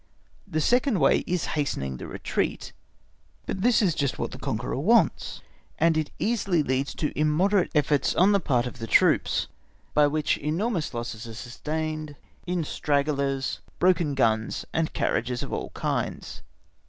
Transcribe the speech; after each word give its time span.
The 0.47 0.61
second 0.61 0.99
way 0.99 1.19
is 1.27 1.45
hastening 1.53 1.97
the 1.97 2.07
retreat; 2.07 2.73
but 3.45 3.61
this 3.61 3.83
is 3.83 3.93
just 3.93 4.17
what 4.17 4.31
the 4.31 4.39
conqueror 4.39 4.79
wants, 4.79 5.41
and 5.77 5.95
it 5.95 6.09
easily 6.17 6.63
leads 6.63 6.95
to 6.95 7.15
immoderate 7.15 7.69
efforts 7.75 8.15
on 8.15 8.31
the 8.31 8.39
part 8.39 8.65
of 8.65 8.79
the 8.79 8.87
troops, 8.87 9.47
by 9.93 10.07
which 10.07 10.39
enormous 10.39 10.95
losses 10.95 11.27
are 11.27 11.35
sustained, 11.35 12.15
in 12.47 12.63
stragglers, 12.63 13.59
broken 13.77 14.15
guns, 14.15 14.65
and 14.73 14.91
carriages 14.93 15.43
of 15.43 15.53
all 15.53 15.69
kinds. 15.75 16.41